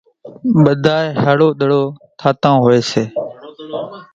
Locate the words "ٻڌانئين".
0.63-1.11